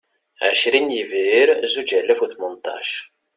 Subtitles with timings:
[0.47, 2.89] Ɛecrin Yebrir Zuǧ alas u Tmenṭac